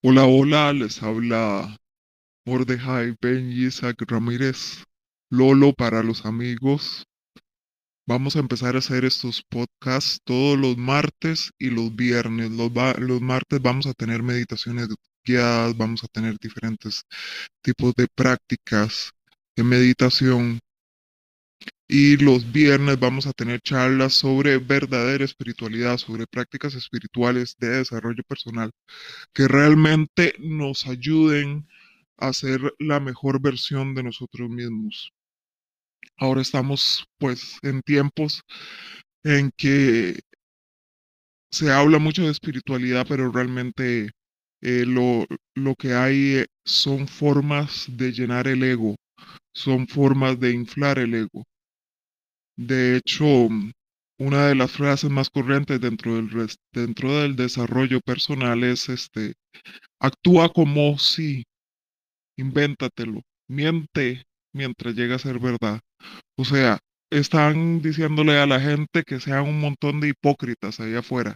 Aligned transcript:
Hola, 0.00 0.26
hola, 0.26 0.72
les 0.72 1.02
habla 1.02 1.76
Mordejai 2.46 3.16
Ben 3.20 3.50
Isaac 3.50 4.04
Ramírez, 4.06 4.84
Lolo 5.28 5.72
para 5.72 6.04
los 6.04 6.24
amigos. 6.24 7.04
Vamos 8.06 8.36
a 8.36 8.38
empezar 8.38 8.76
a 8.76 8.78
hacer 8.78 9.04
estos 9.04 9.42
podcasts 9.50 10.20
todos 10.22 10.56
los 10.56 10.76
martes 10.76 11.50
y 11.58 11.70
los 11.70 11.96
viernes. 11.96 12.52
Los, 12.52 12.70
los 13.00 13.20
martes 13.20 13.60
vamos 13.60 13.86
a 13.86 13.92
tener 13.92 14.22
meditaciones 14.22 14.86
guiadas, 15.24 15.76
vamos 15.76 16.04
a 16.04 16.08
tener 16.08 16.38
diferentes 16.38 17.02
tipos 17.60 17.92
de 17.96 18.06
prácticas 18.14 19.10
de 19.56 19.64
meditación. 19.64 20.60
Y 21.88 22.18
los 22.18 22.52
viernes 22.52 23.00
vamos 23.00 23.26
a 23.26 23.32
tener 23.32 23.60
charlas 23.60 24.14
sobre 24.14 24.58
verdadera 24.58 25.24
espiritualidad, 25.24 25.96
sobre 25.98 26.26
prácticas 26.26 26.74
espirituales 26.74 27.56
de 27.58 27.68
desarrollo 27.78 28.22
personal 28.24 28.70
que 29.32 29.48
realmente 29.48 30.34
nos 30.40 30.86
ayuden 30.86 31.66
a 32.18 32.32
ser 32.32 32.60
la 32.78 33.00
mejor 33.00 33.40
versión 33.40 33.94
de 33.94 34.02
nosotros 34.02 34.50
mismos. 34.50 35.12
Ahora 36.18 36.42
estamos 36.42 37.06
pues 37.18 37.58
en 37.62 37.80
tiempos 37.82 38.42
en 39.22 39.50
que 39.56 40.20
se 41.50 41.70
habla 41.72 41.98
mucho 41.98 42.22
de 42.24 42.30
espiritualidad, 42.30 43.06
pero 43.08 43.30
realmente 43.30 44.10
eh, 44.60 44.84
lo, 44.86 45.26
lo 45.54 45.74
que 45.76 45.94
hay 45.94 46.34
eh, 46.36 46.46
son 46.64 47.08
formas 47.08 47.86
de 47.88 48.12
llenar 48.12 48.48
el 48.48 48.62
ego, 48.62 48.96
son 49.58 49.88
formas 49.88 50.38
de 50.38 50.52
inflar 50.52 50.98
el 50.98 51.14
ego. 51.14 51.44
De 52.56 52.96
hecho, 52.96 53.26
una 54.18 54.46
de 54.46 54.54
las 54.54 54.72
frases 54.72 55.10
más 55.10 55.30
corrientes 55.30 55.80
dentro 55.80 56.16
del, 56.16 56.30
dentro 56.72 57.20
del 57.20 57.36
desarrollo 57.36 58.00
personal 58.00 58.64
es 58.64 58.88
este, 58.88 59.34
actúa 60.00 60.48
como 60.48 60.98
si, 60.98 61.44
invéntatelo, 62.36 63.22
miente 63.48 64.24
mientras 64.52 64.94
llega 64.94 65.16
a 65.16 65.20
ser 65.20 65.38
verdad. 65.38 65.80
O 66.36 66.44
sea, 66.44 66.78
están 67.10 67.80
diciéndole 67.82 68.38
a 68.38 68.46
la 68.46 68.60
gente 68.60 69.02
que 69.02 69.20
sean 69.20 69.44
un 69.44 69.60
montón 69.60 70.00
de 70.00 70.08
hipócritas 70.08 70.80
ahí 70.80 70.94
afuera. 70.94 71.34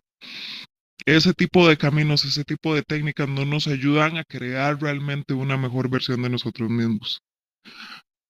Ese 1.06 1.34
tipo 1.34 1.68
de 1.68 1.76
caminos, 1.76 2.24
ese 2.24 2.44
tipo 2.44 2.74
de 2.74 2.82
técnicas 2.82 3.28
no 3.28 3.44
nos 3.44 3.66
ayudan 3.66 4.16
a 4.16 4.24
crear 4.24 4.80
realmente 4.80 5.34
una 5.34 5.56
mejor 5.56 5.90
versión 5.90 6.22
de 6.22 6.30
nosotros 6.30 6.70
mismos. 6.70 7.20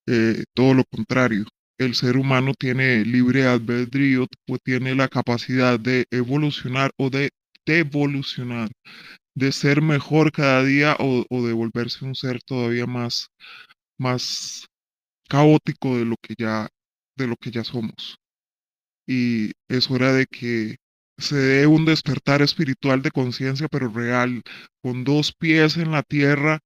Eh, 0.07 0.45
todo 0.55 0.75
lo 0.75 0.85
contrario, 0.85 1.47
el 1.79 1.95
ser 1.95 2.17
humano 2.17 2.55
tiene 2.59 3.05
libre 3.05 3.47
albedrío, 3.47 4.27
pues 4.47 4.61
tiene 4.65 4.95
la 4.95 5.09
capacidad 5.09 5.79
de 5.79 6.07
evolucionar 6.11 6.91
o 6.97 7.11
de 7.11 7.31
devolucionar, 7.67 8.71
de 9.35 9.53
ser 9.53 9.83
mejor 9.83 10.33
cada 10.33 10.65
día 10.65 10.97
o, 10.99 11.25
o 11.31 11.47
de 11.47 11.53
volverse 11.53 12.05
un 12.05 12.15
ser 12.15 12.43
todavía 12.43 12.87
más, 12.87 13.29
más 13.99 14.67
caótico 15.29 15.99
de 15.99 16.05
lo 16.07 16.17
que 16.23 16.35
ya, 16.39 16.69
de 17.17 17.27
lo 17.27 17.37
que 17.37 17.51
ya 17.51 17.65
somos. 17.65 18.17
Y 19.07 19.53
es 19.69 19.91
hora 19.91 20.13
de 20.13 20.27
que 20.27 20.77
se 21.19 21.37
dé 21.37 21.67
un 21.67 21.85
despertar 21.85 22.43
espiritual 22.43 23.03
de 23.03 23.11
conciencia, 23.11 23.69
pero 23.69 23.89
real, 23.89 24.43
con 24.83 25.05
dos 25.05 25.33
pies 25.33 25.77
en 25.77 25.93
la 25.93 26.03
tierra 26.03 26.61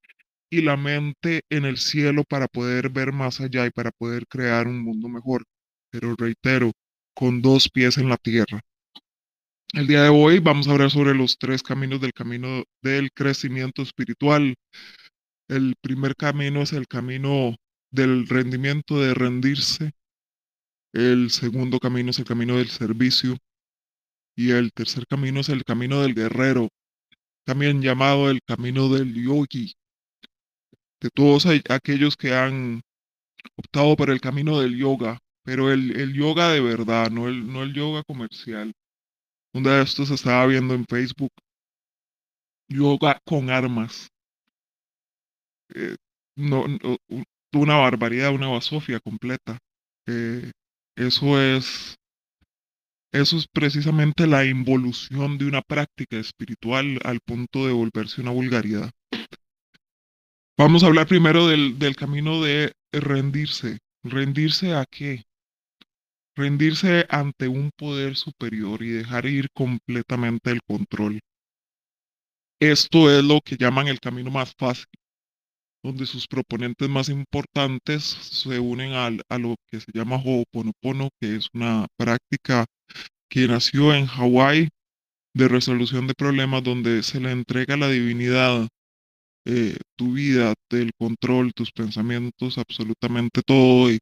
y 0.49 0.61
la 0.61 0.77
mente 0.77 1.41
en 1.49 1.65
el 1.65 1.77
cielo 1.77 2.23
para 2.23 2.47
poder 2.47 2.89
ver 2.89 3.11
más 3.13 3.41
allá 3.41 3.65
y 3.65 3.71
para 3.71 3.91
poder 3.91 4.27
crear 4.27 4.67
un 4.67 4.79
mundo 4.79 5.09
mejor. 5.09 5.45
Pero 5.91 6.15
reitero, 6.17 6.71
con 7.13 7.41
dos 7.41 7.69
pies 7.69 7.97
en 7.97 8.09
la 8.09 8.17
tierra. 8.17 8.61
El 9.73 9.87
día 9.87 10.03
de 10.03 10.09
hoy 10.09 10.39
vamos 10.39 10.67
a 10.67 10.71
hablar 10.71 10.91
sobre 10.91 11.13
los 11.13 11.37
tres 11.37 11.61
caminos 11.61 11.99
del 11.99 12.13
camino 12.13 12.63
del 12.81 13.11
crecimiento 13.11 13.81
espiritual. 13.81 14.55
El 15.49 15.75
primer 15.81 16.15
camino 16.15 16.61
es 16.61 16.73
el 16.73 16.87
camino 16.87 17.55
del 17.91 18.27
rendimiento, 18.27 19.01
de 19.01 19.13
rendirse. 19.13 19.91
El 20.93 21.31
segundo 21.31 21.79
camino 21.79 22.11
es 22.11 22.19
el 22.19 22.25
camino 22.25 22.57
del 22.57 22.69
servicio. 22.69 23.37
Y 24.35 24.51
el 24.51 24.71
tercer 24.71 25.05
camino 25.07 25.39
es 25.41 25.49
el 25.49 25.63
camino 25.63 26.01
del 26.01 26.13
guerrero, 26.13 26.69
también 27.43 27.81
llamado 27.81 28.29
el 28.29 28.41
camino 28.45 28.87
del 28.87 29.13
yogi. 29.15 29.73
De 31.01 31.09
todos 31.09 31.45
aquellos 31.69 32.17
que 32.17 32.33
han 32.33 32.81
optado 33.55 33.95
por 33.95 34.09
el 34.09 34.19
camino 34.19 34.59
del 34.59 34.77
yoga, 34.77 35.19
pero 35.43 35.71
el, 35.71 35.95
el 35.95 36.13
yoga 36.13 36.49
de 36.49 36.61
verdad, 36.61 37.11
no 37.11 37.27
el, 37.27 37.51
no 37.51 37.63
el 37.63 37.73
yoga 37.73 38.03
comercial. 38.03 38.73
Un 39.53 39.63
día 39.63 39.73
de 39.73 39.83
estos 39.83 40.09
estaba 40.11 40.45
viendo 40.47 40.73
en 40.73 40.85
Facebook 40.85 41.31
yoga 42.69 43.19
con 43.25 43.49
armas. 43.49 44.09
Eh, 45.73 45.95
no, 46.35 46.65
una 47.53 47.77
barbaridad, 47.77 48.33
una 48.33 48.49
basofia 48.49 48.99
completa. 48.99 49.57
Eh, 50.07 50.51
eso 50.95 51.41
es, 51.41 51.95
eso 53.11 53.37
es 53.37 53.47
precisamente 53.47 54.27
la 54.27 54.45
involución 54.45 55.37
de 55.37 55.45
una 55.45 55.61
práctica 55.61 56.17
espiritual 56.17 56.99
al 57.03 57.19
punto 57.19 57.65
de 57.65 57.73
volverse 57.73 58.21
una 58.21 58.31
vulgaridad. 58.31 58.91
Vamos 60.57 60.83
a 60.83 60.87
hablar 60.87 61.07
primero 61.07 61.47
del, 61.47 61.77
del 61.77 61.95
camino 61.95 62.41
de 62.41 62.71
rendirse. 62.91 63.77
¿Rendirse 64.03 64.73
a 64.73 64.85
qué? 64.85 65.23
Rendirse 66.35 67.05
ante 67.09 67.47
un 67.47 67.71
poder 67.75 68.15
superior 68.15 68.81
y 68.83 68.89
dejar 68.89 69.25
ir 69.25 69.49
completamente 69.53 70.51
el 70.51 70.61
control. 70.67 71.19
Esto 72.59 73.11
es 73.11 73.23
lo 73.23 73.39
que 73.41 73.57
llaman 73.57 73.87
el 73.87 73.99
camino 73.99 74.31
más 74.31 74.53
fácil, 74.57 74.85
donde 75.83 76.05
sus 76.07 76.27
proponentes 76.27 76.89
más 76.89 77.09
importantes 77.09 78.03
se 78.03 78.59
unen 78.59 78.93
al- 78.93 79.21
a 79.29 79.37
lo 79.37 79.55
que 79.69 79.79
se 79.79 79.91
llama 79.93 80.15
Ho'oponopono, 80.17 81.09
que 81.21 81.35
es 81.35 81.49
una 81.53 81.87
práctica 81.97 82.65
que 83.29 83.47
nació 83.47 83.93
en 83.93 84.07
Hawái 84.07 84.69
de 85.35 85.47
resolución 85.47 86.07
de 86.07 86.15
problemas 86.15 86.63
donde 86.63 87.03
se 87.03 87.19
le 87.19 87.31
entrega 87.31 87.75
a 87.75 87.77
la 87.77 87.89
divinidad 87.89 88.67
eh, 89.49 89.77
tu 89.95 90.11
vida, 90.13 90.53
el 90.71 90.91
control, 90.99 91.53
tus 91.53 91.71
pensamientos, 91.71 92.57
absolutamente 92.57 93.41
todo. 93.45 93.89
Y, 93.89 93.99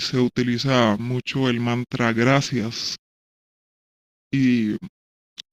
se 0.00 0.18
utiliza 0.18 0.96
mucho 0.98 1.48
el 1.48 1.58
mantra 1.60 2.12
gracias. 2.12 2.96
Y 4.30 4.76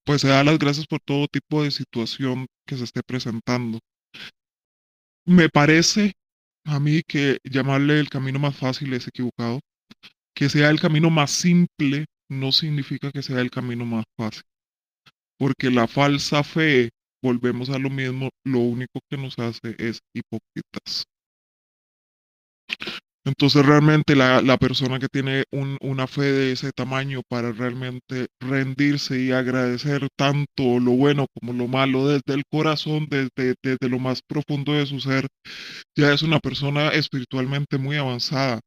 pues 0.06 0.22
se 0.22 0.28
da 0.28 0.44
las 0.44 0.60
gracias 0.60 0.86
por 0.86 1.00
todo 1.00 1.28
tipo 1.28 1.64
de 1.64 1.72
situación 1.72 2.46
que 2.68 2.78
se 2.78 2.84
esté 2.84 3.02
presentando. 3.02 3.80
Me 5.26 5.50
parece 5.50 6.14
a 6.66 6.80
mí 6.80 7.02
que 7.08 7.40
llamarle 7.44 8.00
el 8.00 8.10
camino 8.10 8.38
más 8.38 8.56
fácil 8.56 8.94
es 8.94 9.08
equivocado. 9.08 9.62
Que 10.36 10.50
sea 10.50 10.70
el 10.70 10.80
camino 10.80 11.10
más 11.10 11.32
simple 11.32 12.06
no 12.30 12.52
significa 12.52 13.12
que 13.12 13.24
sea 13.24 13.40
el 13.40 13.50
camino 13.50 13.86
más 13.86 14.06
fácil. 14.16 14.44
Porque 15.40 15.72
la 15.72 15.88
falsa 15.88 16.44
fe, 16.44 16.92
volvemos 17.24 17.72
a 17.72 17.80
lo 17.80 17.90
mismo, 17.92 18.30
lo 18.46 18.60
único 18.60 19.02
que 19.10 19.18
nos 19.18 19.40
hace 19.40 19.76
es 19.80 20.02
hipócritas. 20.14 21.06
Entonces 23.26 23.66
realmente 23.66 24.16
la, 24.16 24.42
la 24.42 24.58
persona 24.58 25.00
que 25.00 25.08
tiene 25.08 25.46
un- 25.52 25.78
una 25.82 26.08
fe 26.08 26.24
de 26.24 26.52
ese 26.52 26.72
tamaño 26.74 27.22
para 27.30 27.52
realmente 27.54 28.28
rendirse 28.42 29.20
y 29.20 29.32
agradecer 29.32 30.08
tanto 30.18 30.80
lo 30.80 30.92
bueno 30.92 31.28
como 31.34 31.54
lo 31.54 31.68
malo 31.68 32.08
desde 32.08 32.34
el 32.34 32.44
corazón, 32.52 33.08
desde, 33.10 33.56
desde 33.64 33.90
lo 33.90 34.00
más 34.00 34.22
profundo 34.28 34.74
de 34.74 34.86
su 34.86 35.00
ser, 35.00 35.28
ya 35.98 36.14
es 36.14 36.24
una 36.24 36.40
persona 36.40 36.90
espiritualmente 36.90 37.78
muy 37.78 37.98
avanzada. 37.98 38.60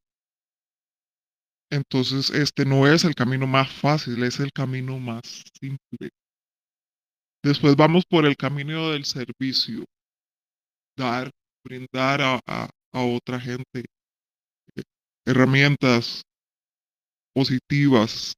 Entonces 1.71 2.31
este 2.31 2.65
no 2.65 2.89
es 2.89 3.05
el 3.05 3.15
camino 3.15 3.47
más 3.47 3.71
fácil, 3.71 4.23
es 4.25 4.41
el 4.41 4.51
camino 4.53 4.99
más 4.99 5.45
simple. 5.61 6.11
Después 7.47 7.77
vamos 7.77 8.05
por 8.05 8.27
el 8.27 8.37
camino 8.37 8.91
del 8.91 9.07
servicio, 9.07 9.85
dar, 10.99 11.31
brindar 11.65 12.21
a, 12.21 12.41
a- 12.47 12.71
otra 12.93 13.39
gente 13.39 13.85
eh, 14.77 14.83
herramientas 15.27 16.23
positivas. 17.35 18.35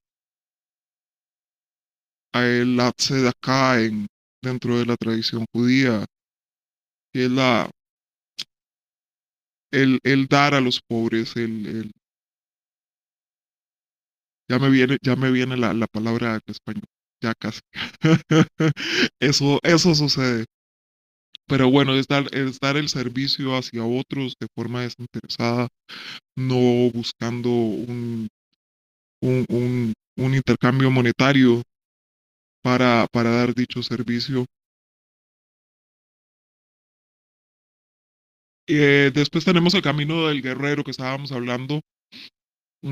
A 2.32 2.40
el 2.42 2.80
tzedakah 2.96 3.82
en 3.82 4.06
dentro 4.42 4.78
de 4.78 4.86
la 4.86 4.96
tradición 4.96 5.44
judía, 5.52 6.06
que 7.12 7.24
es 7.26 7.30
la, 7.30 7.70
el, 9.72 9.98
el 10.04 10.26
dar 10.26 10.52
a 10.54 10.60
los 10.60 10.82
pobres, 10.82 11.34
el, 11.36 11.66
el- 11.66 11.90
ya 14.50 14.58
me 14.58 14.68
viene, 14.70 14.98
ya 15.02 15.16
me 15.16 15.30
viene 15.30 15.56
la, 15.56 15.72
la 15.72 15.86
palabra 15.86 16.40
español, 16.46 16.84
ya 17.20 17.34
casi. 17.34 17.60
eso, 19.20 19.60
eso 19.62 19.94
sucede. 19.94 20.44
Pero 21.46 21.70
bueno, 21.70 21.94
es 21.94 22.06
dar, 22.06 22.26
es 22.34 22.60
dar 22.60 22.76
el 22.76 22.88
servicio 22.88 23.56
hacia 23.56 23.84
otros 23.84 24.34
de 24.38 24.48
forma 24.54 24.82
desinteresada, 24.82 25.68
no 26.36 26.90
buscando 26.92 27.48
un, 27.48 28.28
un, 29.22 29.94
un, 30.16 30.34
intercambio 30.34 30.90
monetario 30.90 31.62
para, 32.62 33.06
para 33.10 33.30
dar 33.30 33.54
dicho 33.54 33.82
servicio. 33.82 34.44
Eh, 38.68 39.10
después 39.14 39.46
tenemos 39.46 39.72
el 39.72 39.80
camino 39.80 40.28
del 40.28 40.42
guerrero 40.42 40.84
que 40.84 40.90
estábamos 40.90 41.32
hablando, 41.32 41.80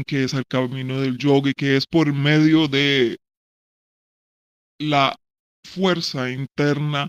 que 0.07 0.25
es 0.25 0.33
el 0.33 0.47
camino 0.47 1.01
del 1.01 1.19
yoga 1.19 1.51
y 1.51 1.55
que 1.55 1.77
es 1.77 1.87
por 1.87 2.13
medio 2.13 2.69
de 2.69 3.19
la 4.79 5.17
fuerza 5.65 6.31
interna 6.31 7.09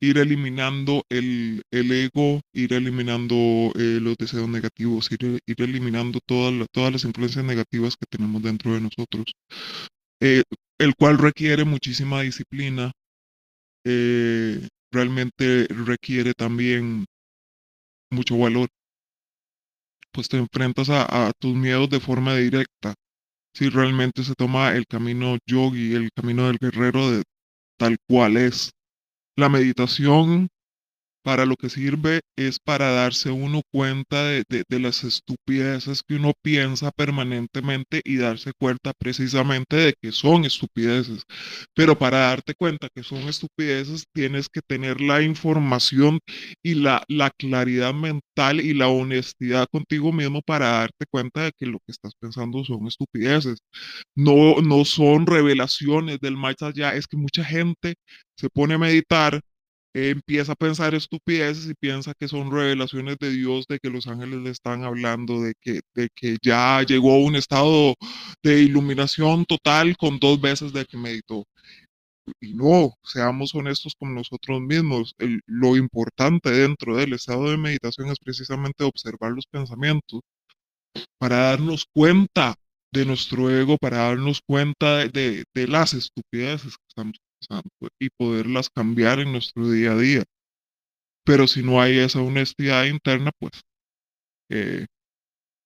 ir 0.00 0.18
eliminando 0.18 1.04
el, 1.08 1.62
el 1.70 1.92
ego, 1.92 2.40
ir 2.52 2.72
eliminando 2.74 3.72
eh, 3.74 3.98
los 4.00 4.16
deseos 4.16 4.48
negativos, 4.48 5.10
ir, 5.12 5.40
ir 5.46 5.62
eliminando 5.62 6.20
todas, 6.26 6.66
todas 6.72 6.92
las 6.92 7.04
influencias 7.04 7.44
negativas 7.44 7.96
que 7.96 8.06
tenemos 8.06 8.42
dentro 8.42 8.74
de 8.74 8.82
nosotros, 8.82 9.24
eh, 10.20 10.42
el 10.78 10.94
cual 10.96 11.18
requiere 11.18 11.64
muchísima 11.64 12.22
disciplina, 12.22 12.92
eh, 13.84 14.68
realmente 14.92 15.66
requiere 15.68 16.34
también 16.34 17.06
mucho 18.10 18.38
valor, 18.38 18.68
pues 20.12 20.28
te 20.28 20.38
enfrentas 20.38 20.88
a, 20.90 21.28
a 21.28 21.32
tus 21.32 21.54
miedos 21.54 21.90
de 21.90 22.00
forma 22.00 22.36
directa. 22.36 22.94
Si 23.54 23.68
realmente 23.68 24.24
se 24.24 24.34
toma 24.34 24.74
el 24.74 24.86
camino 24.86 25.38
yogi, 25.46 25.94
el 25.94 26.10
camino 26.12 26.48
del 26.48 26.58
guerrero 26.58 27.10
de 27.12 27.22
tal 27.78 27.96
cual 28.08 28.36
es, 28.36 28.72
la 29.36 29.48
meditación 29.48 30.48
para 31.24 31.46
lo 31.46 31.56
que 31.56 31.70
sirve 31.70 32.20
es 32.36 32.58
para 32.60 32.90
darse 32.90 33.30
uno 33.30 33.62
cuenta 33.72 34.24
de, 34.24 34.44
de, 34.48 34.78
las 34.78 35.04
estupideces 35.04 36.02
que 36.06 36.16
uno 36.16 36.32
piensa 36.42 36.90
permanentemente 36.90 38.02
y 38.04 38.16
darse 38.16 38.52
cuenta 38.60 38.92
precisamente 38.92 39.76
de 39.76 39.94
que 40.00 40.12
son 40.12 40.44
estupideces. 40.44 41.22
Pero 41.74 41.98
para 41.98 42.18
darte 42.18 42.54
cuenta 42.54 42.88
que 42.94 43.02
son 43.02 43.20
estupideces 43.28 44.04
tienes 44.12 44.48
que 44.50 44.60
tener 44.60 45.00
la 45.00 45.22
información 45.22 46.20
y 46.62 46.74
la, 46.74 47.02
la 47.08 47.30
claridad 47.30 47.94
mental 47.94 48.60
y 48.60 48.74
la 48.74 48.88
honestidad 48.88 49.66
contigo 49.72 50.12
mismo 50.12 50.42
para 50.42 50.68
darte 50.68 51.06
cuenta 51.10 51.44
de 51.44 51.52
que 51.58 51.66
lo 51.66 51.78
que 51.78 51.92
estás 51.92 52.12
pensando 52.20 52.64
son 52.64 52.86
estupideces. 52.86 53.60
No, 54.14 54.60
no 54.60 54.84
son 54.84 55.26
revelaciones 55.26 56.20
del 56.20 56.36
más 56.36 56.56
allá. 56.60 56.94
Es 56.94 57.06
que 57.06 57.16
mucha 57.16 57.44
gente 57.44 57.94
se 58.36 58.50
pone 58.50 58.74
a 58.74 58.78
meditar 58.78 59.40
empieza 59.94 60.52
a 60.52 60.56
pensar 60.56 60.94
estupideces 60.94 61.66
y 61.70 61.74
piensa 61.74 62.14
que 62.18 62.28
son 62.28 62.50
revelaciones 62.50 63.16
de 63.18 63.30
Dios, 63.30 63.66
de 63.68 63.78
que 63.78 63.90
los 63.90 64.06
ángeles 64.08 64.40
le 64.40 64.50
están 64.50 64.84
hablando, 64.84 65.40
de 65.42 65.54
que, 65.60 65.80
de 65.94 66.08
que 66.14 66.36
ya 66.42 66.82
llegó 66.82 67.14
a 67.14 67.18
un 67.18 67.36
estado 67.36 67.94
de 68.42 68.62
iluminación 68.62 69.44
total 69.46 69.96
con 69.96 70.18
dos 70.18 70.40
veces 70.40 70.72
de 70.72 70.84
que 70.84 70.96
meditó. 70.96 71.44
Y 72.40 72.54
no, 72.54 72.94
seamos 73.04 73.54
honestos 73.54 73.94
con 73.98 74.14
nosotros 74.14 74.60
mismos. 74.60 75.14
Lo 75.46 75.76
importante 75.76 76.50
dentro 76.50 76.96
del 76.96 77.12
estado 77.12 77.50
de 77.50 77.58
meditación 77.58 78.08
es 78.08 78.18
precisamente 78.18 78.84
observar 78.84 79.32
los 79.32 79.46
pensamientos 79.46 80.20
para 81.18 81.36
darnos 81.50 81.86
cuenta 81.92 82.56
de 82.92 83.04
nuestro 83.06 83.50
ego, 83.50 83.76
para 83.78 83.98
darnos 83.98 84.40
cuenta 84.46 84.98
de, 84.98 85.08
de, 85.10 85.44
de 85.54 85.68
las 85.68 85.94
estupideces 85.94 86.76
que 86.76 86.84
estamos 86.88 87.18
y 87.98 88.08
poderlas 88.10 88.70
cambiar 88.70 89.20
en 89.20 89.32
nuestro 89.32 89.70
día 89.70 89.92
a 89.92 89.96
día. 89.96 90.24
Pero 91.24 91.46
si 91.46 91.62
no 91.62 91.80
hay 91.80 91.98
esa 91.98 92.20
honestidad 92.20 92.84
interna, 92.84 93.30
pues 93.38 93.52
eh, 94.50 94.86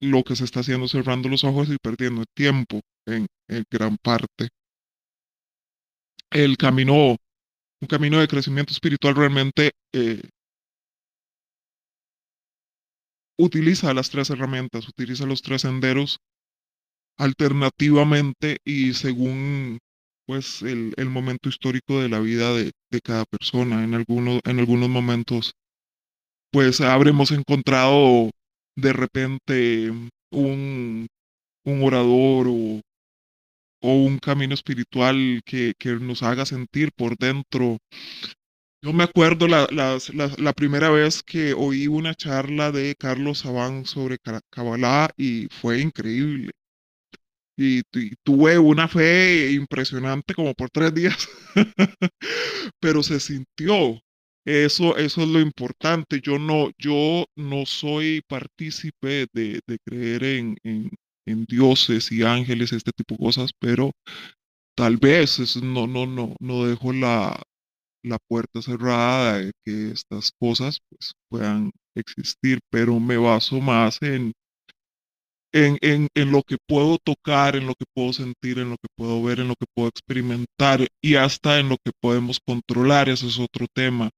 lo 0.01 0.23
que 0.23 0.37
se 0.37 0.45
está 0.45 0.61
haciendo 0.61 0.87
es 0.87 0.93
cerrando 0.93 1.29
los 1.29 1.45
ojos 1.45 1.69
y 1.69 1.77
perdiendo 1.79 2.21
el 2.23 2.29
tiempo 2.35 2.81
en, 3.07 3.27
gran 3.71 3.97
parte. 3.99 4.49
El 6.31 6.57
camino, 6.57 7.17
un 7.81 7.89
camino 7.89 8.21
de 8.21 8.29
crecimiento 8.29 8.73
espiritual 8.73 9.17
realmente 9.17 9.73
eh, 9.93 10.23
utiliza 13.39 13.95
las 13.95 14.11
tres 14.11 14.31
herramientas, 14.31 14.89
utiliza 14.89 15.27
los 15.27 15.43
tres 15.43 15.63
senderos 15.63 16.19
alternativamente 17.19 18.59
y 18.65 18.95
según 18.95 19.79
pues 20.29 20.61
el, 20.61 20.93
el 20.99 21.09
momento 21.09 21.49
histórico 21.49 22.03
de 22.03 22.11
la 22.11 22.21
vida 22.21 22.53
de, 22.53 22.73
de 22.91 23.01
cada 23.01 23.25
persona. 23.25 23.83
En, 23.83 23.95
algunos 23.95 24.41
en 24.45 24.59
algunos 24.59 24.91
momentos, 24.91 25.53
pues 26.53 26.83
habremos 26.83 27.31
encontrado 27.31 28.31
de 28.77 28.93
repente 28.93 29.91
un, 30.31 31.07
un 31.65 31.83
orador 31.83 32.47
o, 32.49 32.81
o, 33.81 33.95
un 34.05 34.19
camino 34.19 34.53
espiritual 34.53 35.41
que, 35.47 35.73
que, 35.79 35.95
nos 35.95 36.23
haga 36.23 36.45
sentir 36.45 36.91
por 36.95 37.17
dentro. 37.17 37.79
Yo 38.85 38.93
me 38.93 39.05
acuerdo 39.05 39.49
la, 39.49 39.67
la, 39.71 39.99
la, 40.37 40.53
primera 40.53 40.91
vez 40.91 41.23
que 41.23 41.55
oí 41.55 41.87
una 41.87 42.15
charla 42.15 42.71
de 42.71 42.95
Carlos 42.99 43.39
Sabán 43.39 43.87
sobre 43.87 44.19
Kabbalah 44.51 45.09
y 45.17 45.49
fue 45.51 45.81
increíble 45.81 46.51
y, 47.59 47.83
tuve 48.23 48.59
una 48.59 48.89
fe 48.89 49.53
impresionante 49.53 50.35
como 50.35 50.55
por 50.55 50.71
tres 50.71 50.95
días, 50.95 51.29
pero 52.81 53.03
se 53.03 53.19
sintió. 53.21 54.01
Eso, 54.47 54.97
eso 54.97 55.23
es 55.23 55.29
lo 55.29 55.41
importante. 55.41 56.21
Yo 56.23 56.39
no, 56.39 56.71
yo 56.79 57.27
no 57.37 57.67
soy 57.67 58.23
partícipe 58.29 59.27
de, 59.35 59.61
de 59.67 59.79
creer 59.85 60.25
en, 60.25 60.57
en, 60.63 60.91
en, 61.27 61.45
dioses 61.45 62.11
y 62.13 62.23
ángeles, 62.23 62.73
este 62.73 62.93
tipo 62.93 63.15
de 63.15 63.25
cosas, 63.25 63.51
pero 63.59 63.91
tal 64.77 64.97
vez 64.97 65.39
eso 65.41 65.61
no, 65.61 65.87
no, 65.87 66.07
no, 66.07 66.35
no 66.41 66.65
dejo 66.65 66.93
la, 66.93 67.43
la 68.03 68.19
puerta 68.29 68.63
cerrada 68.63 69.39
de 69.39 69.53
que 69.65 69.91
estas 69.91 70.31
cosas 70.41 70.79
pues, 70.89 71.13
puedan 71.29 71.71
existir, 71.97 72.61
pero 72.71 72.99
me 73.01 73.17
baso 73.17 73.61
más 73.61 74.01
en, 74.03 74.33
en, 75.53 75.79
en, 75.81 76.09
en, 76.15 76.33
lo 76.33 76.43
que 76.43 76.57
puedo 76.67 76.99
tocar, 76.99 77.57
en 77.57 77.67
lo 77.67 77.75
que 77.75 77.85
puedo 77.95 78.13
sentir, 78.13 78.59
en 78.59 78.71
lo 78.71 78.77
que 78.77 78.89
puedo 78.97 79.23
ver, 79.23 79.41
en 79.41 79.49
lo 79.49 79.55
que 79.55 79.67
puedo 79.75 79.89
experimentar 79.89 80.87
y 81.03 81.15
hasta 81.17 81.59
en 81.59 81.69
lo 81.71 81.77
que 81.79 81.93
podemos 82.01 82.39
controlar. 82.45 83.09
Ese 83.09 83.27
es 83.27 83.39
otro 83.39 83.67
tema. 83.73 84.11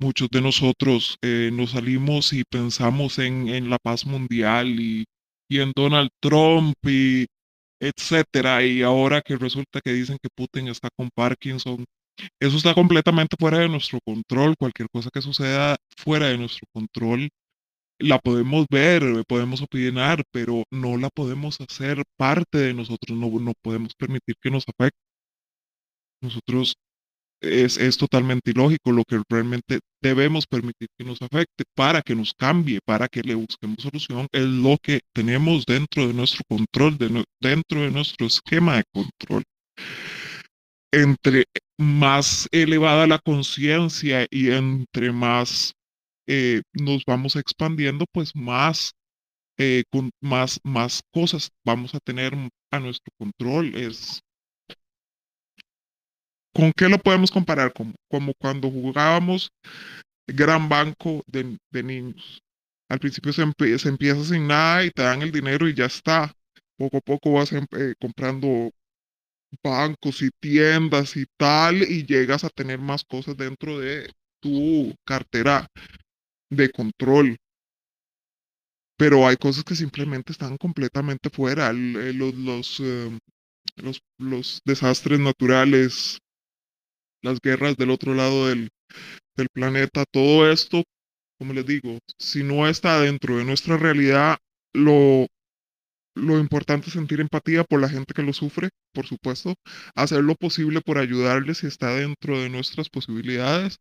Muchos 0.00 0.28
de 0.30 0.40
nosotros 0.40 1.16
eh, 1.22 1.50
nos 1.52 1.72
salimos 1.72 2.32
y 2.32 2.44
pensamos 2.44 3.18
en, 3.18 3.48
en 3.48 3.68
la 3.68 3.78
paz 3.78 4.06
mundial 4.06 4.80
y, 4.80 5.04
y, 5.48 5.60
en 5.60 5.72
Donald 5.76 6.10
Trump 6.20 6.74
y 6.84 7.26
etcétera. 7.80 8.64
Y 8.64 8.82
ahora 8.82 9.20
que 9.22 9.36
resulta 9.36 9.80
que 9.82 9.92
dicen 9.92 10.18
que 10.22 10.30
Putin 10.34 10.68
está 10.68 10.88
con 10.96 11.10
Parkinson, 11.14 11.84
eso 12.40 12.56
está 12.56 12.74
completamente 12.74 13.36
fuera 13.38 13.58
de 13.58 13.68
nuestro 13.68 13.98
control. 14.04 14.54
Cualquier 14.58 14.88
cosa 14.90 15.10
que 15.12 15.22
suceda 15.22 15.76
fuera 15.98 16.28
de 16.28 16.38
nuestro 16.38 16.66
control 16.72 17.28
la 18.00 18.18
podemos 18.18 18.66
ver, 18.70 19.02
podemos 19.26 19.62
opinar, 19.62 20.22
pero 20.32 20.64
no 20.70 20.96
la 20.96 21.10
podemos 21.10 21.60
hacer 21.60 22.02
parte 22.16 22.58
de 22.58 22.74
nosotros, 22.74 23.16
no, 23.18 23.28
no 23.40 23.52
podemos 23.62 23.94
permitir 23.94 24.34
que 24.40 24.50
nos 24.50 24.64
afecte. 24.68 24.98
Nosotros 26.22 26.74
es, 27.40 27.78
es 27.78 27.96
totalmente 27.96 28.50
ilógico, 28.50 28.92
lo 28.92 29.04
que 29.04 29.22
realmente 29.28 29.80
debemos 30.02 30.46
permitir 30.46 30.88
que 30.98 31.04
nos 31.04 31.20
afecte 31.22 31.64
para 31.74 32.02
que 32.02 32.14
nos 32.14 32.34
cambie, 32.34 32.80
para 32.84 33.08
que 33.08 33.22
le 33.22 33.34
busquemos 33.34 33.78
solución, 33.82 34.26
es 34.32 34.44
lo 34.44 34.76
que 34.82 35.00
tenemos 35.14 35.64
dentro 35.66 36.06
de 36.06 36.14
nuestro 36.14 36.42
control, 36.48 36.98
dentro 37.40 37.82
de 37.82 37.90
nuestro 37.90 38.26
esquema 38.26 38.76
de 38.76 38.84
control. 38.92 39.42
Entre 40.92 41.44
más 41.78 42.48
elevada 42.50 43.06
la 43.06 43.18
conciencia 43.18 44.26
y 44.30 44.50
entre 44.50 45.12
más 45.12 45.72
eh, 46.32 46.62
nos 46.74 47.04
vamos 47.04 47.34
expandiendo, 47.34 48.04
pues 48.12 48.36
más, 48.36 48.92
eh, 49.58 49.82
con 49.90 50.10
más, 50.20 50.60
más 50.62 51.02
cosas 51.12 51.50
vamos 51.64 51.92
a 51.92 51.98
tener 51.98 52.32
a 52.70 52.78
nuestro 52.78 53.12
control. 53.18 53.74
Es, 53.74 54.20
¿Con 56.54 56.72
qué 56.76 56.88
lo 56.88 56.98
podemos 56.98 57.32
comparar? 57.32 57.72
Como, 57.72 57.94
como 58.08 58.32
cuando 58.34 58.70
jugábamos 58.70 59.50
gran 60.28 60.68
banco 60.68 61.24
de, 61.26 61.58
niños. 61.82 62.40
Al 62.88 63.00
principio 63.00 63.32
se, 63.32 63.42
empie 63.42 63.76
se, 63.80 63.88
empieza 63.88 64.24
sin 64.24 64.46
nada 64.46 64.84
y 64.84 64.90
te 64.92 65.02
dan 65.02 65.22
el 65.22 65.32
dinero 65.32 65.68
y 65.68 65.74
ya 65.74 65.86
está. 65.86 66.32
Poco 66.76 66.98
a 66.98 67.00
poco 67.00 67.32
vas 67.32 67.52
eh, 67.52 67.94
comprando 68.00 68.70
bancos 69.64 70.22
y 70.22 70.30
tiendas 70.38 71.16
y 71.16 71.24
tal 71.36 71.82
y 71.82 72.06
llegas 72.06 72.44
a 72.44 72.50
tener 72.50 72.78
más 72.78 73.02
cosas 73.02 73.36
dentro 73.36 73.80
de 73.80 74.08
tu 74.40 74.94
cartera 75.04 75.66
de 76.50 76.70
control. 76.70 77.36
Pero 78.98 79.26
hay 79.26 79.36
cosas 79.36 79.64
que 79.64 79.74
simplemente 79.74 80.32
están 80.32 80.56
completamente 80.58 81.30
fuera. 81.30 81.70
Eh, 81.70 82.12
los, 82.12 82.34
los, 82.34 82.80
eh, 82.80 83.18
los, 83.76 84.02
los, 84.18 84.60
desastres 84.64 85.20
naturales, 85.20 86.18
las 87.22 87.40
guerras 87.40 87.76
del 87.76 87.90
otro 87.90 88.14
lado 88.14 88.48
del, 88.48 88.68
del 89.36 89.48
planeta, 89.52 90.04
todo 90.10 90.50
esto, 90.50 90.82
como 91.38 91.54
les 91.54 91.64
digo, 91.64 91.98
si 92.18 92.42
no 92.42 92.68
está 92.68 93.00
dentro 93.00 93.38
de 93.38 93.44
nuestra 93.44 93.78
realidad, 93.78 94.36
lo, 94.74 95.26
lo 96.14 96.38
importante 96.38 96.88
es 96.88 96.92
sentir 96.92 97.20
empatía 97.20 97.64
por 97.64 97.80
la 97.80 97.88
gente 97.88 98.12
que 98.12 98.22
lo 98.22 98.34
sufre, 98.34 98.68
por 98.92 99.06
supuesto, 99.06 99.54
hacer 99.94 100.22
lo 100.22 100.34
posible 100.34 100.82
por 100.82 100.98
ayudarles 100.98 101.58
si 101.58 101.66
está 101.66 101.94
dentro 101.94 102.38
de 102.38 102.50
nuestras 102.50 102.90
posibilidades 102.90 103.78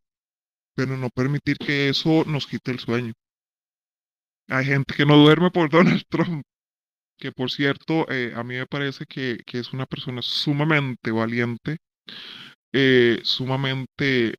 pero 0.80 0.96
no 0.96 1.10
permitir 1.10 1.58
que 1.58 1.90
eso 1.90 2.24
nos 2.26 2.48
quite 2.48 2.72
el 2.72 2.80
sueño. 2.80 3.12
Hay 4.48 4.64
gente 4.64 4.94
que 4.96 5.06
no 5.06 5.18
duerme 5.18 5.52
por 5.52 5.70
Donald 5.70 6.04
Trump, 6.08 6.42
que 7.18 7.34
por 7.34 7.52
cierto, 7.52 8.10
eh, 8.10 8.32
a 8.34 8.44
mí 8.46 8.56
me 8.56 8.66
parece 8.66 9.06
que, 9.06 9.40
que 9.46 9.60
es 9.60 9.74
una 9.74 9.86
persona 9.86 10.22
sumamente 10.22 11.12
valiente, 11.12 11.80
eh, 12.72 13.20
sumamente 13.24 14.36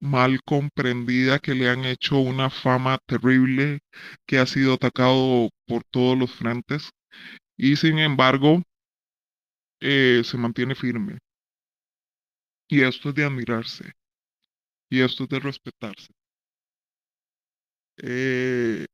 mal 0.00 0.40
comprendida, 0.42 1.38
que 1.38 1.54
le 1.54 1.68
han 1.68 1.84
hecho 1.84 2.18
una 2.18 2.48
fama 2.48 2.96
terrible, 3.04 3.80
que 4.26 4.38
ha 4.38 4.46
sido 4.46 4.74
atacado 4.74 5.50
por 5.66 5.82
todos 5.90 6.16
los 6.18 6.32
frentes 6.32 6.88
y 7.58 7.76
sin 7.76 7.98
embargo 7.98 8.62
eh, 9.80 10.22
se 10.24 10.38
mantiene 10.38 10.74
firme. 10.74 11.18
Y 12.70 12.80
esto 12.80 13.10
es 13.10 13.14
de 13.14 13.24
admirarse. 13.26 13.97
Y 14.90 15.00
esto 15.00 15.24
es 15.24 15.30
de 15.30 15.40
respetarse. 15.40 16.08
Eh, 18.02 18.86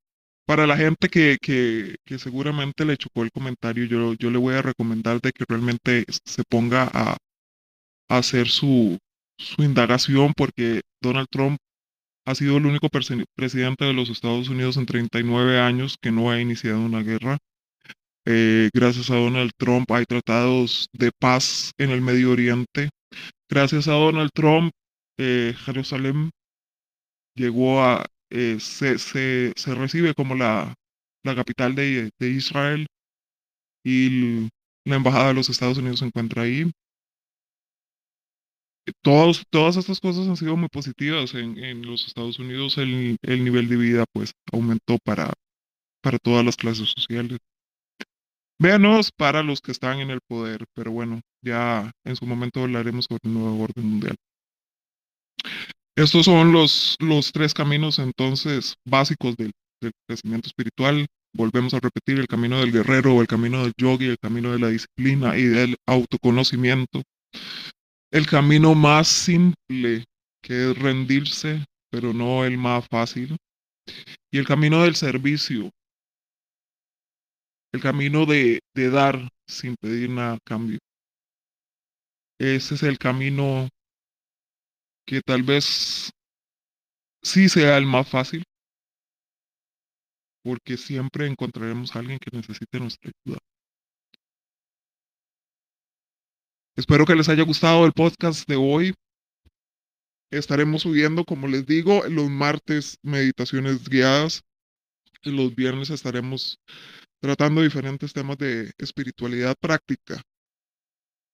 para 0.47 0.67
la 0.67 0.77
gente 0.77 1.09
que, 1.09 1.39
que, 1.43 1.97
que 2.07 2.19
seguramente 2.19 2.85
le 2.85 2.97
chocó 2.99 3.23
el 3.25 3.33
comentario, 3.33 3.85
yo, 3.87 4.15
yo 4.15 4.31
le 4.31 4.39
voy 4.39 4.55
a 4.55 4.63
recomendar 4.63 5.21
de 5.21 5.33
que 5.33 5.45
realmente 5.49 6.05
se 6.25 6.45
ponga 6.49 6.91
a, 6.93 7.17
hacer 8.09 8.49
su, 8.49 8.99
su 9.39 9.63
indagación 9.63 10.33
porque 10.37 10.83
Donald 11.03 11.29
Trump 11.31 11.59
ha 12.27 12.35
sido 12.35 12.59
el 12.59 12.67
único 12.67 12.89
presi- 12.89 13.25
presidente 13.37 13.85
de 13.85 13.95
los 13.95 14.11
Estados 14.11 14.49
Unidos 14.49 14.77
en 14.77 14.87
39 14.87 15.61
años 15.61 15.97
que 16.01 16.13
no 16.13 16.31
ha 16.31 16.41
iniciado 16.41 16.81
una 16.81 17.03
guerra. 17.03 17.39
Eh, 18.27 18.71
gracias 18.75 19.11
a 19.11 19.17
Donald 19.17 19.53
Trump 19.59 19.91
hay 19.93 20.05
tratados 20.05 20.89
de 20.93 21.11
paz 21.19 21.73
en 21.79 21.91
el 21.91 22.01
Medio 22.01 22.33
Oriente. 22.33 22.91
Gracias 23.51 23.89
a 23.89 23.93
Donald 23.93 24.31
Trump, 24.35 24.73
eh, 25.19 25.55
Jerusalén 25.57 26.31
llegó 27.35 27.83
a, 27.83 28.05
eh, 28.31 28.59
se, 28.61 28.99
se, 28.99 29.53
se 29.57 29.75
recibe 29.75 30.15
como 30.15 30.35
la, 30.35 30.75
la 31.25 31.35
capital 31.35 31.75
de, 31.75 32.11
de 32.19 32.29
Israel 32.29 32.87
y 33.85 34.49
la 34.87 34.97
embajada 34.97 35.29
de 35.29 35.35
los 35.35 35.51
Estados 35.51 35.79
Unidos 35.79 36.01
se 36.01 36.07
encuentra 36.07 36.43
ahí. 36.43 36.71
Todos, 39.03 39.45
todas 39.51 39.77
estas 39.77 40.01
cosas 40.01 40.29
han 40.29 40.37
sido 40.37 40.57
muy 40.57 40.69
positivas. 40.69 41.35
En, 41.35 41.59
en 41.59 41.87
los 41.87 42.07
Estados 42.07 42.39
Unidos 42.39 42.77
el, 42.79 43.17
el 43.23 43.45
nivel 43.45 43.69
de 43.69 43.77
vida 43.77 44.05
pues 44.13 44.33
aumentó 44.53 44.99
para, 45.05 45.33
para 46.03 46.19
todas 46.19 46.45
las 46.45 46.57
clases 46.57 46.91
sociales. 46.97 47.39
Véanos 48.61 49.13
para 49.13 49.45
los 49.45 49.61
que 49.61 49.71
están 49.71 50.01
en 50.01 50.11
el 50.11 50.21
poder, 50.27 50.65
pero 50.75 50.91
bueno, 50.91 51.21
ya 51.41 51.93
en 52.05 52.17
su 52.17 52.27
momento 52.27 52.63
hablaremos 52.63 53.07
sobre 53.09 53.21
el 53.25 53.35
nuevo 53.35 53.63
orden 53.63 53.87
mundial. 53.89 54.17
Estos 55.97 56.25
son 56.25 56.53
los, 56.53 56.97
los 56.99 57.31
tres 57.31 57.55
caminos 57.55 58.01
entonces 58.01 58.75
básicos 58.85 59.37
del, 59.37 59.53
crecimiento 60.09 60.49
espiritual. 60.49 61.07
Volvemos 61.37 61.75
a 61.75 61.81
repetir 61.81 62.19
el 62.19 62.27
camino 62.27 62.59
del 62.59 62.73
guerrero, 62.73 63.21
el 63.21 63.27
camino 63.27 63.63
del 63.63 63.75
yogi, 63.77 64.07
el 64.07 64.19
camino 64.19 64.53
de 64.53 64.59
la 64.59 64.69
disciplina 64.69 65.37
y 65.37 65.45
del 65.45 65.77
autoconocimiento. 65.87 67.03
El 68.11 68.27
camino 68.27 68.75
más 68.75 69.09
simple 69.09 70.05
que 70.43 70.71
es 70.71 70.79
rendirse, 70.79 71.65
pero 71.91 72.13
no 72.13 72.45
el 72.45 72.59
más 72.59 72.87
fácil. 72.89 73.37
Y 74.33 74.39
el 74.39 74.47
camino 74.47 74.83
del 74.83 74.97
servicio, 74.97 75.71
el 77.73 77.81
camino 77.81 78.27
de, 78.27 78.61
de 78.75 78.91
dar 78.91 79.29
sin 79.47 79.77
pedir 79.77 80.11
nada 80.11 80.35
a 80.35 80.39
cambio. 80.45 80.79
Ese 82.41 82.75
es 82.75 82.83
el 82.83 82.99
camino 82.99 83.69
que 85.07 85.21
tal 85.21 85.43
vez 85.43 86.11
sí 87.23 87.49
sea 87.49 87.77
el 87.79 87.87
más 87.87 88.09
fácil, 88.09 88.45
porque 90.43 90.77
siempre 90.77 91.27
encontraremos 91.27 91.95
a 91.95 92.01
alguien 92.01 92.19
que 92.19 92.37
necesite 92.37 92.81
nuestra 92.81 93.11
ayuda. 93.25 93.39
Espero 96.77 97.07
que 97.07 97.15
les 97.15 97.29
haya 97.29 97.45
gustado 97.45 97.87
el 97.87 97.93
podcast 97.93 98.49
de 98.49 98.57
hoy. 98.57 98.95
Estaremos 100.31 100.83
subiendo, 100.83 101.25
como 101.25 101.47
les 101.47 101.65
digo, 101.67 102.05
los 102.09 102.29
martes 102.29 102.99
meditaciones 103.03 103.89
guiadas 103.89 104.43
los 105.31 105.55
viernes 105.55 105.91
estaremos 105.91 106.59
tratando 107.21 107.63
diferentes 107.63 108.13
temas 108.13 108.37
de 108.39 108.73
espiritualidad 108.79 109.55
práctica, 109.59 110.21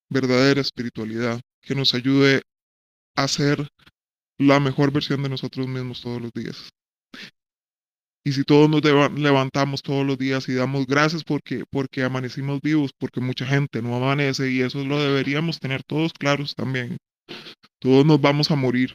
verdadera 0.08 0.60
espiritualidad, 0.60 1.40
que 1.60 1.74
nos 1.74 1.94
ayude 1.94 2.42
a 3.16 3.28
ser 3.28 3.68
la 4.38 4.60
mejor 4.60 4.92
versión 4.92 5.22
de 5.22 5.28
nosotros 5.28 5.68
mismos 5.68 6.00
todos 6.00 6.20
los 6.20 6.32
días. 6.32 6.70
Y 8.24 8.32
si 8.32 8.44
todos 8.44 8.68
nos 8.68 8.82
levantamos 9.18 9.82
todos 9.82 10.06
los 10.06 10.18
días 10.18 10.48
y 10.48 10.54
damos 10.54 10.86
gracias 10.86 11.24
porque, 11.24 11.64
porque 11.70 12.02
amanecimos 12.02 12.60
vivos, 12.60 12.92
porque 12.98 13.20
mucha 13.20 13.46
gente 13.46 13.80
no 13.80 13.96
amanece 13.96 14.50
y 14.50 14.60
eso 14.60 14.84
lo 14.84 15.00
deberíamos 15.00 15.58
tener 15.58 15.82
todos 15.84 16.12
claros 16.12 16.54
también. 16.54 16.98
Todos 17.78 18.04
nos 18.04 18.20
vamos 18.20 18.50
a 18.50 18.56
morir 18.56 18.94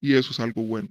y 0.00 0.14
eso 0.14 0.32
es 0.32 0.40
algo 0.40 0.62
bueno. 0.62 0.88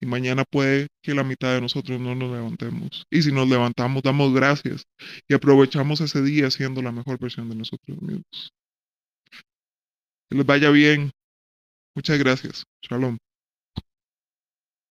Y 0.00 0.06
mañana 0.06 0.44
puede 0.44 0.88
que 1.02 1.14
la 1.14 1.22
mitad 1.22 1.54
de 1.54 1.60
nosotros 1.60 2.00
no 2.00 2.14
nos 2.14 2.32
levantemos. 2.32 3.04
Y 3.10 3.22
si 3.22 3.30
nos 3.30 3.48
levantamos, 3.48 4.02
damos 4.02 4.32
gracias 4.34 4.84
y 5.28 5.34
aprovechamos 5.34 6.00
ese 6.00 6.22
día 6.22 6.50
siendo 6.50 6.82
la 6.82 6.92
mejor 6.92 7.18
versión 7.18 7.48
de 7.48 7.56
nosotros 7.56 8.00
mismos. 8.00 8.52
Que 10.28 10.36
les 10.36 10.46
vaya 10.46 10.70
bien. 10.70 11.12
Muchas 11.94 12.18
gracias. 12.18 12.64
Shalom. 12.82 13.18